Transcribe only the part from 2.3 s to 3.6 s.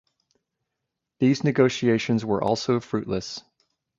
also fruitless.